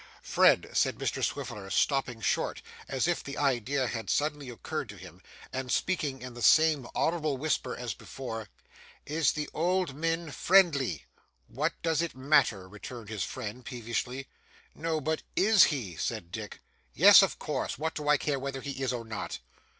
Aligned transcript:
'Fred,' 0.23 0.71
said 0.73 0.97
Mr 0.97 1.23
Swiveller 1.23 1.69
stopping 1.69 2.21
short, 2.21 2.63
as 2.87 3.07
if 3.07 3.23
the 3.23 3.37
idea 3.37 3.85
had 3.85 4.09
suddenly 4.09 4.49
occurred 4.49 4.89
to 4.89 4.97
him, 4.97 5.21
and 5.53 5.71
speaking 5.71 6.23
in 6.23 6.33
the 6.33 6.41
same 6.41 6.87
audible 6.95 7.37
whisper 7.37 7.77
as 7.77 7.93
before, 7.93 8.49
'is 9.05 9.33
the 9.33 9.47
old 9.53 9.93
min 9.95 10.31
friendly?' 10.31 11.05
'What 11.47 11.73
does 11.83 12.01
it 12.01 12.15
matter?' 12.15 12.67
returned 12.67 13.09
his 13.09 13.23
friend 13.23 13.63
peevishly. 13.63 14.27
'No, 14.73 14.99
but 14.99 15.21
IS 15.35 15.65
he?' 15.65 15.95
said 15.97 16.31
Dick. 16.31 16.61
'Yes, 16.95 17.21
of 17.21 17.37
course. 17.37 17.77
What 17.77 17.93
do 17.93 18.07
I 18.09 18.17
care 18.17 18.39
whether 18.39 18.61
he 18.61 18.81
is 18.81 18.91
or 18.91 19.05
not? 19.05 19.37